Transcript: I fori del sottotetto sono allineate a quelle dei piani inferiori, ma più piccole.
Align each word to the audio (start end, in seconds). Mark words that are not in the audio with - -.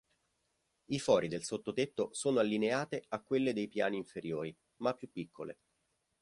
I 0.87 0.97
fori 0.97 1.27
del 1.27 1.43
sottotetto 1.43 2.09
sono 2.11 2.39
allineate 2.39 3.03
a 3.09 3.21
quelle 3.21 3.53
dei 3.53 3.67
piani 3.67 3.97
inferiori, 3.97 4.57
ma 4.77 4.95
più 4.95 5.11
piccole. 5.11 5.59